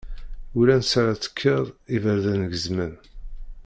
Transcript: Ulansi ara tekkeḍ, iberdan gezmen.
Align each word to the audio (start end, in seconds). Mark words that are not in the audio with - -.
Ulansi 0.57 0.95
ara 1.01 1.21
tekkeḍ, 1.23 1.65
iberdan 1.95 2.41
gezmen. 2.51 2.93